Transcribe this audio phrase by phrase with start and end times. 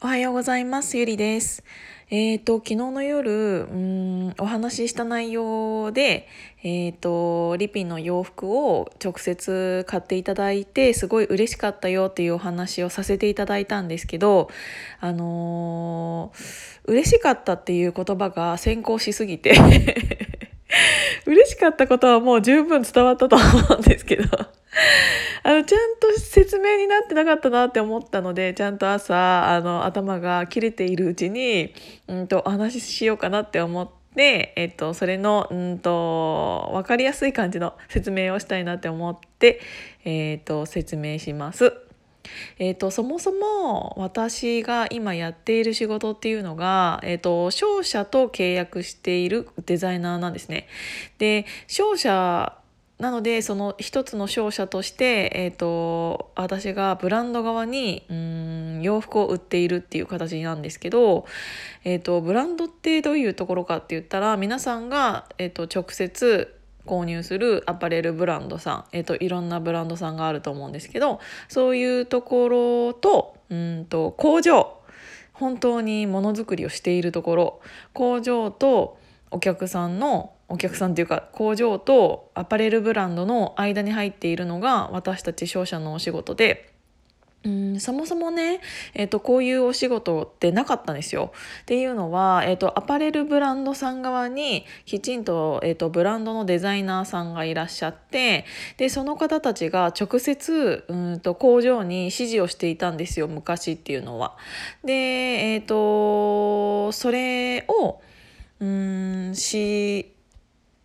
[0.00, 0.96] おはようございます。
[0.96, 1.64] ゆりです。
[2.08, 6.28] えっ、と、昨日の夜、うん、お話しした内容で、
[6.62, 14.50] えっ、と、リピの洋服を直接買っていただいて、すごい嬉しかったよっていうお話をさせていただいたんですけど、
[15.00, 19.52] あのー嬉しかったっていう言葉が先行しすぎて、
[21.26, 23.44] 嬉しかったことはもう十分伝わったと思
[23.76, 24.28] うんですけど、
[25.42, 31.74] あの、ちゃんと説明になってなかったなって思ったので、ちゃんと朝、あの、頭が切れているうちに、
[32.06, 39.60] うんと、お話ししようかなって思って、えっと、それの、うんと、わかりやすい感じの説明をしたいなって思って、
[40.04, 41.72] えっと、説明します。
[42.58, 50.68] えー、とそもそも私が今やっている仕事っていうのが、えー、と商社と契約しているデザイナーなんですね。
[51.16, 52.58] で商社
[52.98, 61.24] なのでその一つの商社として、えー、と私がブランド側にうん洋服を売っているっていう形なんですけど、
[61.84, 74.76] えー、とブランドってどういうところかって言ったら皆さんが、えー、と直接購入するアパレルブランドさん、えー、といろんなブランドさんがあると思うんですけどそういうところとうんと工場
[75.34, 77.60] 本当にものづくりをしているところ
[77.92, 78.98] 工場と
[79.30, 86.72] お客さんのお客さんっていうか工場とアパレルブランドの間に入っているのが私たち商社のお仕事で。
[87.44, 88.60] うんそもそもね、
[88.94, 91.32] えー、とこういうお仕事ってなかったんですよ。
[91.62, 98.44] っていうのは、えー、とアパレルブランドさん側にきちんと,、えー、とブランドのデザイナーさんがいらっしゃって
[98.76, 104.36] でその方たちが直接うんと工場に指示をしていたんですよ昔っていうのは。
[104.84, 108.00] で、えー、とそれを
[108.58, 110.12] うんし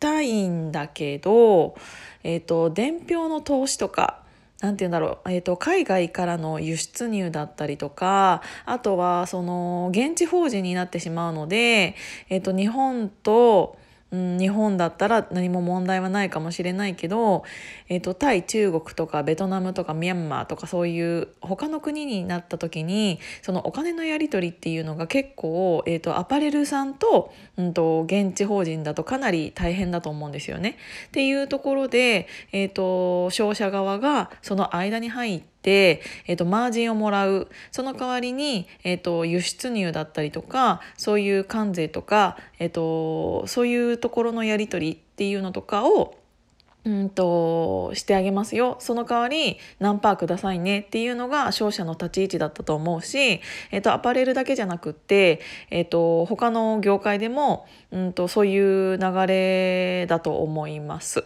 [0.00, 1.76] たいんだけど、
[2.24, 4.22] えー、と伝票の投資とか
[4.60, 11.94] 何て言うんだろう、えーと、海外からの輸出入だったりとかあとはその現地法人になってしまうので、
[12.28, 13.78] えーと、日本と、
[14.12, 17.44] うん、日本だったら何も問題はないかもしれないけど、
[17.88, 30.76] えーと、タイ中国とかベトナムとかミャンマーとかそういう他の国になった時にそのお金のやり取りっていうのが結構、えー、とアパレルさんと,、うん、と現地法人だとかなり大変だと思うんですよね。
[31.08, 37.48] っていうところで、えー、と商社側がその間に入ってえー、とマージンをもらう。
[37.70, 46.19] その代わりに、えー、と輸出入だったりとかそういう関税とか、えー、とそういうところのやり取りっていうのとかを
[46.84, 61.24] うんとしてあげますよその代わり何パーくださいねっていうのが商社の立ち位置だったと思うし、えー、とアパレルだけじゃなくって、えー、と他の業界でもうんとそういう流れだと思います。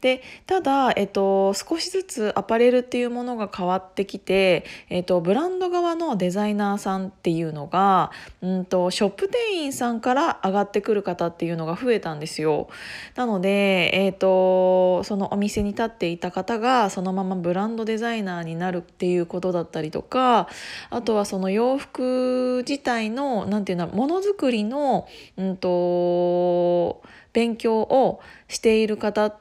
[0.00, 12.68] でただ、えっと、少しずつアパレルっていうものが変わってきて、えっと、ブランド側のデザイナーさんっていうのが、うんと、ショップ店員さんから上がってくる方っていうのが増えたんですよ。
[13.14, 20.48] なので、えっと、そのお店に立っていた方がそのままブランドデザイナーになるっていうことだったりとか
[20.90, 25.06] あとはその洋服自体の何て言うんだものづくりの、
[25.36, 27.02] うんと、
[27.32, 29.36] 勉強をしている方っ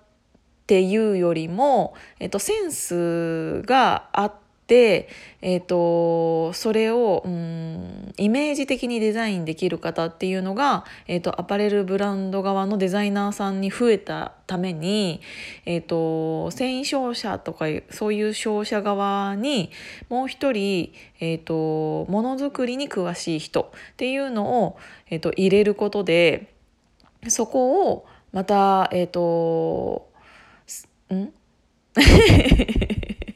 [0.68, 4.49] ていうよりも、えっと、センスがあって、
[5.42, 15.22] えっと、それを、うん、イメージ的にデザインできる方っていうのが、えっと、アパレルブランド側のデザイナーさんに増えたために、
[15.66, 19.72] えっと、繊維商社とかそういう商社側に
[20.10, 24.78] もう一人、えっと、ものづくりに詳しい人っていうのを、
[25.10, 26.54] えっと、入れることで
[27.28, 30.10] そこをまた、えっと、
[31.14, 31.30] ん？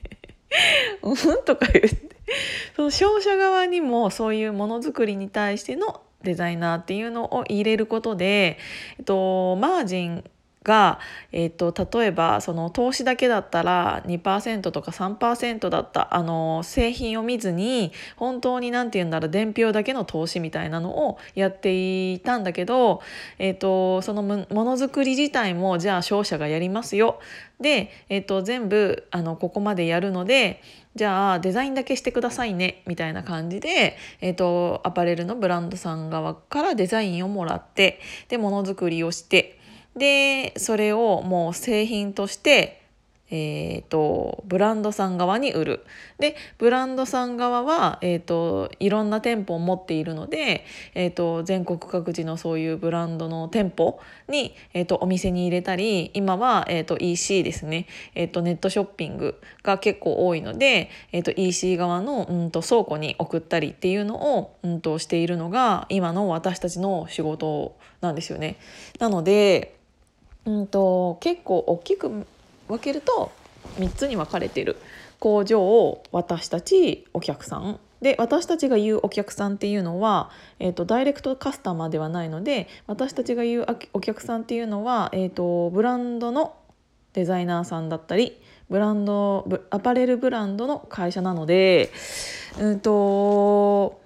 [1.03, 2.13] うんとか言って。
[2.75, 8.57] その商社側にもそういうものづくりに対してのデザイナーっていうのを入れることで、
[8.97, 10.23] えっと、マージン
[10.63, 10.99] が、
[11.31, 23.01] えーと、例えばその投資だけだったら2%とか3%だったあの製品を見ずに本当に何て言うんだろう伝票だけの投資みたいなのをやっていたんだけど、
[23.37, 27.19] えーと、そのものづくり自体もじゃあ商社がやりますよ
[27.59, 30.61] で、えーと、全部あのここまでやるので
[30.95, 37.99] じゃあデザインだけしてくださいねみたいな感じで、えー、とアパレルのブランドさん側からデザインをもらって
[38.29, 39.59] でものづくりをして。
[39.95, 42.83] でそれをもう製品として
[43.35, 45.85] えーと、ブランドさん側に売る
[46.19, 68.57] でブランドさん側は、えーと、いろんな店舗を持っているので、えーと、全国各地のそういうブランドの店舗に、えー、とお店に入れたり今は、えー、と EC ですね、えー、とネットショッピングが結構多いので、えー、と EC 側の、うん、と倉庫に送ったりっていうのを、うん、としているのが今の私たちの仕事なんですよね。
[68.99, 69.81] なので
[70.45, 72.25] うんと結構大きく
[72.67, 73.31] 分けると
[73.77, 74.77] 3つに分かれてる。
[75.23, 77.79] 工場を私たちお客さん。
[78.01, 80.29] で私たちが言うお客さんっていうのは、
[80.59, 86.53] えーと、ダイレクトカスタマーではないので私たちが言うお客さんっていうのは、えーと、ブランドの
[87.13, 88.37] デザイナーさんだったり
[88.69, 91.91] ブランドアパレルブランドの会社なので、
[92.59, 94.01] うんと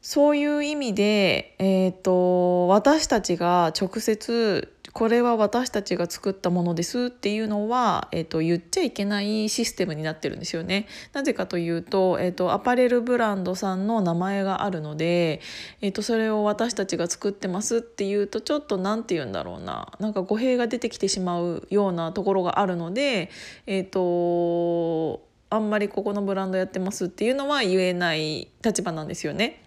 [0.00, 10.86] そういう意味で、えーと私たちが直接これは私たちが作ったものですっていうのは、えーと、言っちゃいけないシステムになってるんですよね。
[11.12, 15.42] なぜかというと,、えーと、アパレルブランドさんの名前があるので、
[15.82, 23.28] えーと、それを私たちが作ってますっていうとちょっと何て言うんだろうななんか語弊が出てきてしまうようなところがあるので、
[23.66, 29.65] えー、とあんまりここのブランドやってますっていうのは言えない立場なんですよね。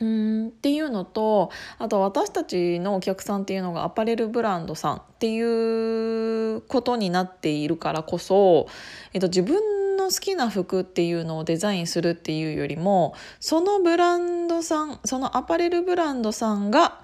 [0.00, 0.48] うん。
[0.48, 8.68] っていうのとあと私たちのお客さんっていうのがアパレルブランドさんっていうことになっているからこそ、
[9.12, 17.00] えっと、自分の好きな服っていうのをデザインするっていうよりもそのブランドさんそのアパレルブランドさんが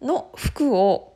[0.00, 1.15] の服を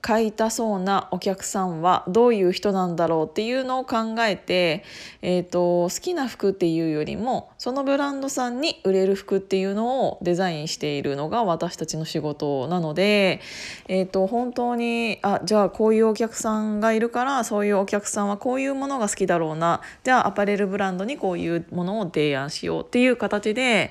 [0.00, 4.84] 買いたそうなお客さんはどういう人なんだろうっていうのを考えて、
[5.22, 13.40] えーと、好きな服っていうよりもそのブランドさんに売れる服っていうのをデザインしているのが私たちの仕事なので、
[13.88, 23.90] えーと、本当にあじゃあこういうお客さんがいるからそういうお客さんはこういうものが好きだろうなじゃあアパレルブランドにこういうものを提案しようっていう形で、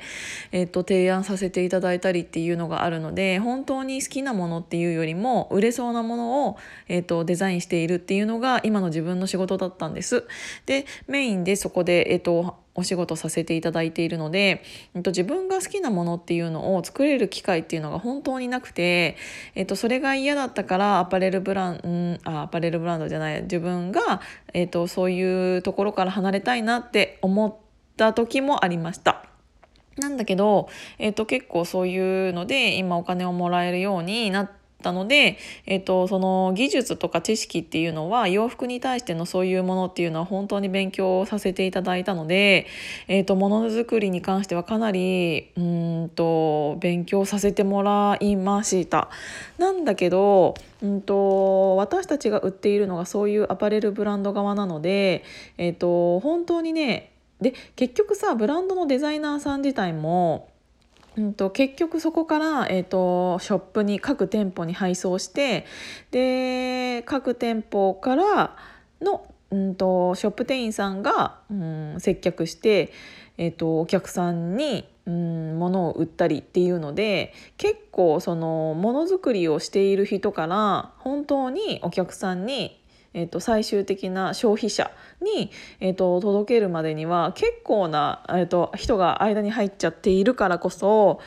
[0.51, 6.57] えーと提案させていただいたりっていうのがあるので本当に好きなものっていうよりも売れそうななものを、
[6.87, 10.25] えーと、デザインしているっていうのが今の自分の仕事だったんです。
[10.65, 14.63] でメインでそこで、えーと、お仕事させていただいているので、
[14.95, 19.17] えっと、自分が好きなものっていうのを作れる機会っていうのが本当になくて、
[19.55, 24.21] えっと、それが嫌だったからアパレルブランあアパレルブランドじゃない自分が、
[24.53, 27.55] えっと、そういうところから離れたいなって思っ
[27.97, 29.25] た時もありました。
[29.97, 42.67] なんだけど、えっと、結構そういうので今お金をもらえるようになってたので、えーと、その技術とか知識っていうのは洋服に対してのそういうものっていうのは本当に勉強させていただいたので、
[43.07, 49.09] えーと、ものづくりに関してはかなりうんと勉強させてもらいました。
[49.57, 55.23] なんだけどうんと私たちが売っているのがそういうアパレルブランド側なので、
[55.57, 60.49] えーと本当にねで結局さブランドのデザイナーさん自体も
[61.17, 65.65] うんと、結局そこから、えーと、ショップに各店舗に配送して
[66.11, 68.55] で各店舗から
[69.01, 72.93] の、うんと、ショップ店員さんが、うん、接客して、
[73.37, 82.79] えーと、お客さんに、うん、物を売ったりっていうので結構そのものづくりをしている人から本当にお客さんに
[83.13, 91.19] えーと、最終的な消費者に、えーと、届けるまでには結構な、えーと、人が間に入っちゃっているからこそ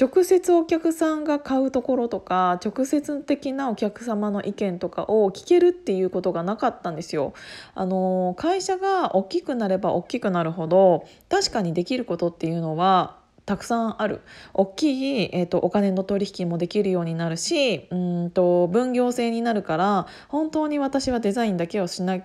[0.00, 7.34] 直接お客さんが買うところとか直接的なお客様の意見とかを聞けるっていうことがなかったんですよ。
[7.74, 13.19] あの会社が大きくなれば大きくなるほど確かにできることっていうのは
[13.50, 14.20] たくさんある
[14.54, 22.20] 大きい、えーと、お金の取引もできるようになるしうんと分業制になるから本当に私はデザインだけをしな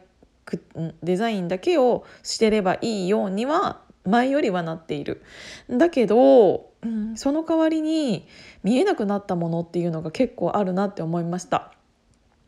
[0.45, 0.63] く
[1.01, 5.23] デザインだけをしてればいいようには前よりはなっている。
[5.67, 8.27] だけど、うん、その代わりに
[8.61, 11.74] 見えなくなったものっていうのが結構あるなって思いました。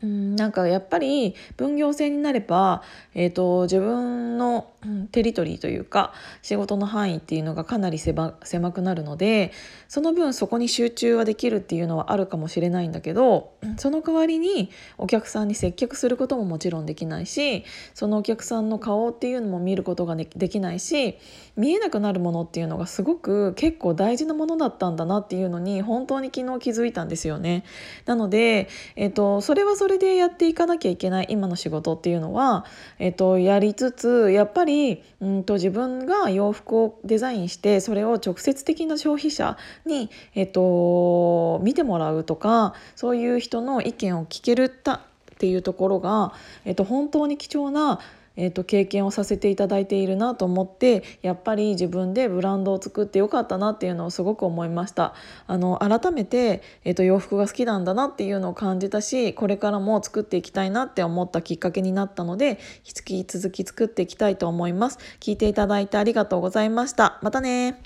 [0.02, 2.82] うんなんかやっぱり分業制になれば、
[3.14, 4.68] えーと、自分の
[5.10, 8.32] テリトリーというか仕事の範囲っていうのがかなり狭
[8.72, 9.50] くなるので
[9.88, 21.18] その分そこに集中はできるっていうのはあるかもしれないんだけどその代わりにお客さんに接客することももちろんできないしそのお客さんの顔っていうのも見ることができないし
[21.56, 27.64] 見えなくなるものっていうのがすごく結構大事なものだったんだなっていうのに本当に昨日気づいたんですよね。
[28.04, 32.66] なので、えーと、それはそれそれでやっていかなきゃいけない今の仕事っていうのは、
[32.98, 45.00] えっと、やりつつやっぱりうんと自分が洋服をデザインしてそれを直接的な消費者に、えっと、見てもらうとかそういう人の意見を聞けるたっ
[45.38, 46.34] ていうところが、
[46.66, 47.98] えっと、本当に貴重な
[48.38, 55.14] えーと、経験をさせていただいているなと思ってやっぱり自分でブランドを作ってよかったなっていうのをすごく思いました。
[55.46, 64.98] あの改めて、えーと、洋服が好きなんだなっていうのを感じたしこれからも作っていきたいなって思ったきっかけになったので引き続き作っていきたいと思います。
[65.20, 67.18] 聞いていただいてありがとうございました。
[67.22, 67.82] またね